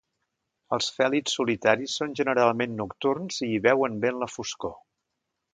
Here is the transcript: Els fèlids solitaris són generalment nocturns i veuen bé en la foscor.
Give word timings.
Els 0.77 0.87
fèlids 0.95 1.35
solitaris 1.39 1.99
són 2.01 2.17
generalment 2.21 2.75
nocturns 2.81 3.41
i 3.49 3.53
veuen 3.67 4.03
bé 4.07 4.15
en 4.15 4.21
la 4.25 4.31
foscor. 4.39 4.79